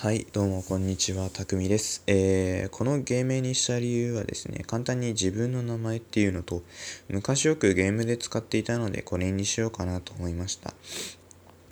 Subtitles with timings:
[0.00, 2.04] はい、どうもこんにちは、たくみです。
[2.06, 6.62] えー、この芸名にした理由はですね、簡単に自分の名前っていうのと、
[7.08, 10.72] 昔よくゲームで使っていたので、これにしようかなと思いました。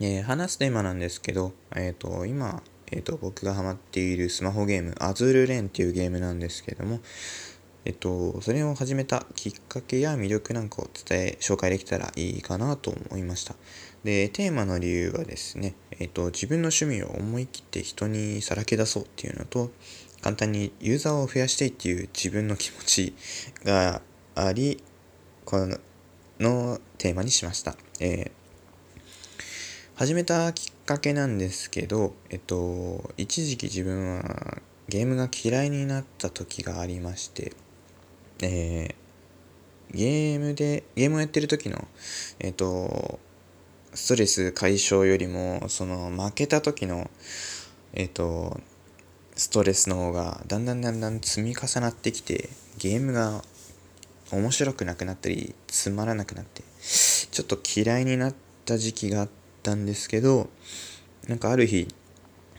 [0.00, 7.00] えー、話すテーマなんですけど、えっ、ー、と、今、えっ、と、僕がハマっているスマホゲーム、アズールレンっていうゲームなんですけども、
[7.84, 13.54] えっと、それを始めたきっかけや魅力なんかを伝え、紹介できたらいいかなと思いました。
[14.04, 19.70] で、テーマの理由はですね、えっと、自分の趣味を思い切って人にさらけ出そうっていうのと、
[20.22, 23.14] 簡単にユーザーを増やしたいっていう自分の気持ち
[23.64, 24.00] が
[24.34, 24.82] あり、
[25.44, 25.76] この
[26.40, 27.76] のテーマにしました。
[28.00, 28.30] えー、
[29.94, 37.52] 始めたきっかけなんですけど、えっと、一時期自分はゲームが嫌いになった時がありまして、
[38.46, 41.88] えー、ゲームで、ゲームをやってる時の、
[42.38, 43.18] えっ、ー、と、
[43.94, 47.10] ストレス解消よりも、その負けた時の、
[47.94, 48.60] えっ、ー、と、
[49.34, 53.42] ストレスの方がだんだんだんだん積み重なってきて、ゲームが
[54.30, 58.34] 面白くなくなったり、つまらなくなって、ちょっと嫌いになっ
[58.66, 59.28] た時期があっ
[59.62, 60.50] たんですけど、
[61.28, 61.88] なんかある日、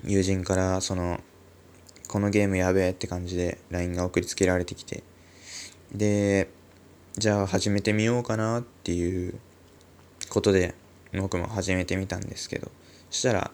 [0.03, 1.19] 友人からその、
[2.07, 5.03] このゲームやべえって感じで LINE が送りつけられてきて、
[5.97, 6.49] で、
[7.17, 9.39] じゃあ始めてみようかなっていう
[10.29, 10.75] ことで
[11.13, 12.69] 僕も始めてみたんですけど、
[13.09, 13.51] そしたら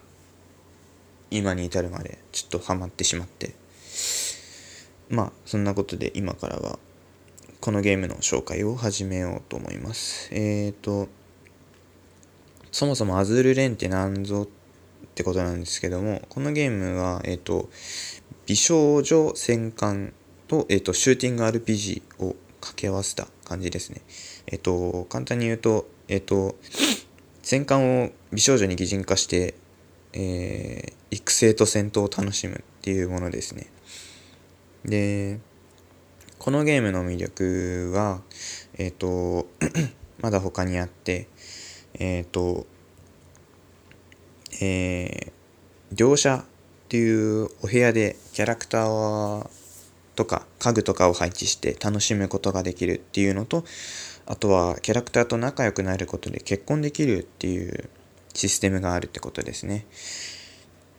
[1.30, 3.54] 今に至るまでちょっとハマってしまって、
[5.08, 6.78] まあそんなことで今からは
[7.60, 10.28] このゲームの紹介を始めようと思います。
[10.34, 11.08] えっ、ー、と、
[12.72, 14.48] そもそもアズールレンって何ぞっ
[15.14, 17.70] てことなんですけども、このゲームは、えっ、ー、と、
[18.46, 20.12] 美少女戦艦
[20.52, 24.02] と、えっ、ー、と、シューティング RPG を掛け合わせた感じですね。
[24.46, 26.56] えっ、ー、と、簡単に言うと、えっ、ー、と、
[27.42, 29.54] 戦艦を美少女に擬人化して、
[30.12, 33.68] えー、育成と戦闘を楽しむっていうものですね。
[34.84, 35.40] で、
[36.38, 38.20] このゲームの魅力は、
[38.76, 39.48] えっ、と、
[40.20, 41.28] まだ他にあって、
[41.94, 42.66] えっ、と、
[44.60, 46.44] えー、描写っ
[46.90, 49.61] ていうお部屋でキャラクター
[50.14, 53.64] とか家具とかを配置して楽しむことができるっていうのと
[54.26, 57.90] あとはキャラクターと仲良くなることで結婚できるっていう
[58.34, 59.86] システムがあるってことですね。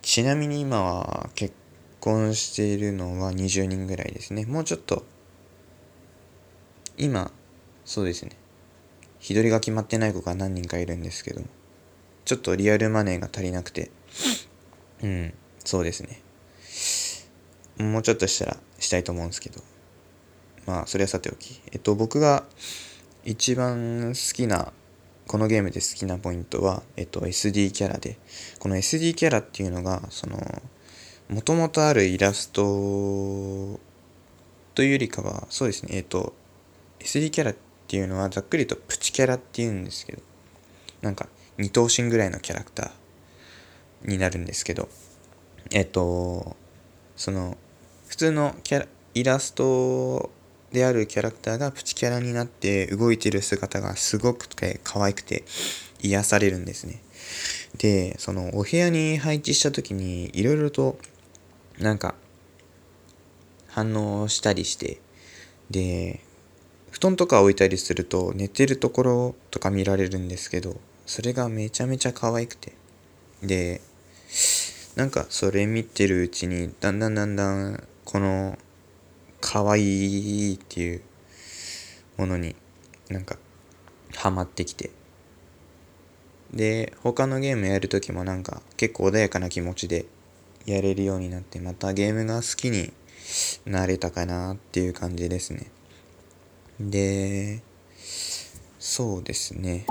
[0.01, 1.53] ちなみに今は結
[2.00, 4.46] 婚しているのは20人ぐらいですね。
[4.46, 5.06] もうちょっと
[6.97, 7.31] 今
[7.85, 8.31] そうですね。
[9.19, 11.41] 日取りが決まってない子が何人かいるんですけど
[12.25, 13.90] ちょっとリアルマネーが足りなくて
[15.01, 16.22] うんそうですね。
[17.78, 18.57] もうちょっとしたら
[18.93, 19.59] したいと思うんですけど。
[20.67, 21.59] まあそれはさておき。
[21.71, 22.43] えっと僕が
[23.25, 24.71] 一番好きな
[25.27, 28.17] このゲームで好きなポイントは、えっと、SD キャラで。
[28.59, 30.37] この SD キャラっていうのがその
[31.29, 33.79] もともとあるイラスト
[34.75, 35.97] というよりかはそうですね。
[35.97, 36.33] えっと
[36.99, 37.55] SD キャラっ
[37.87, 40.21] ていうのはざっくりとプチキャラっていうんですけど。
[41.01, 41.27] なんか
[41.57, 44.87] 二頭身ぐらいのキャラクターになるんですけど。
[45.71, 46.55] えっと
[47.15, 47.57] その
[48.13, 48.85] 普通のキャラ
[49.16, 50.29] イラスト
[50.72, 54.47] であるキャラクターがプチキャラになって動いてる姿がすごく
[54.84, 55.44] 可愛くて
[56.00, 57.01] 癒されるんですね。
[57.79, 61.00] で、そのお部屋に配置した時にいろいろと
[61.79, 62.13] なんか
[63.69, 65.01] 反応したりして、
[65.72, 66.22] で、
[66.91, 72.74] 布団とか置いたりすると寝てるところとか見られるんですけど、それがめちゃめちゃ可愛くて。
[73.41, 73.81] で、
[74.95, 78.59] なんかそれ見てるうちにだんだんだんだんこの
[79.41, 81.01] 可愛いっていう
[82.16, 82.56] ものに
[83.09, 83.38] なんか
[84.16, 84.91] ハマってきて。
[86.53, 90.06] で他のゲームやるときもなんか結構穏やかな気持ちで
[90.68, 92.94] やれるようになってまたゲームが好きに
[93.66, 95.72] なれたかなっていう感じですね。
[96.80, 97.63] で
[98.78, 99.88] そうですね。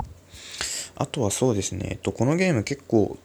[0.95, 3.17] あとはそうですね、えっと、このゲーム結構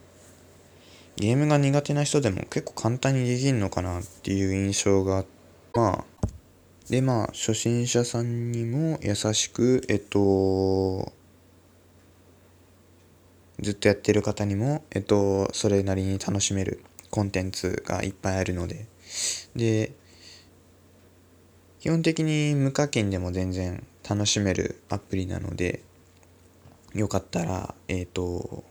[1.19, 5.25] ゲームが苦手な人でも結構簡単にできるのかなっていう印象が
[5.75, 6.27] まあ
[6.89, 11.11] でまあ初心者さんにも優しくえっと
[13.59, 18.87] ずっとやってる方にもえっとそれなりに楽しめるコンテンツがいっぱいあるので。
[19.55, 19.91] で
[21.79, 25.81] 基本的に無課金でも全然楽しめるアプリなので
[26.93, 28.63] よかったらえっと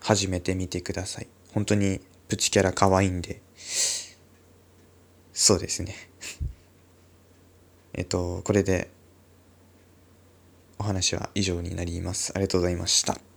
[0.00, 1.28] 始めてみてください。
[1.52, 3.40] 本当にプチキャラ可愛いんで、
[5.32, 5.94] そうですね。
[7.94, 8.90] えっと、これで
[10.78, 12.32] お話は以上になります。
[12.34, 13.27] ありがとうございました。